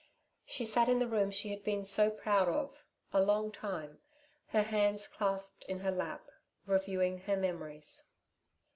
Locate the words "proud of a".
2.09-3.21